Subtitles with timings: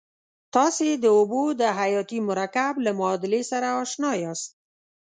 [0.55, 4.49] تاسې د اوبو د حیاتي مرکب له معادلې سره آشنا یاست.